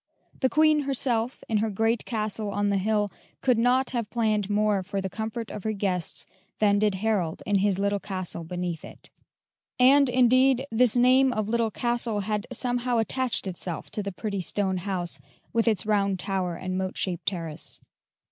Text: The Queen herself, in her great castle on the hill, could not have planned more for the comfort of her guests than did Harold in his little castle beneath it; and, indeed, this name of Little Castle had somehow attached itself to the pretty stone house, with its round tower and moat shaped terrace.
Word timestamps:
The 0.39 0.49
Queen 0.49 0.79
herself, 0.79 1.43
in 1.47 1.57
her 1.57 1.69
great 1.69 2.05
castle 2.05 2.49
on 2.49 2.71
the 2.71 2.79
hill, 2.79 3.11
could 3.41 3.59
not 3.59 3.91
have 3.91 4.09
planned 4.09 4.49
more 4.49 4.81
for 4.81 4.99
the 4.99 5.11
comfort 5.11 5.51
of 5.51 5.63
her 5.63 5.73
guests 5.73 6.25
than 6.57 6.79
did 6.79 6.95
Harold 6.95 7.43
in 7.45 7.59
his 7.59 7.77
little 7.77 7.99
castle 7.99 8.43
beneath 8.43 8.83
it; 8.83 9.11
and, 9.79 10.09
indeed, 10.09 10.65
this 10.71 10.97
name 10.97 11.31
of 11.31 11.49
Little 11.49 11.69
Castle 11.69 12.21
had 12.21 12.47
somehow 12.51 12.97
attached 12.97 13.45
itself 13.45 13.91
to 13.91 14.01
the 14.01 14.11
pretty 14.11 14.41
stone 14.41 14.77
house, 14.77 15.19
with 15.53 15.67
its 15.67 15.85
round 15.85 16.17
tower 16.17 16.55
and 16.55 16.79
moat 16.79 16.97
shaped 16.97 17.27
terrace. 17.27 17.79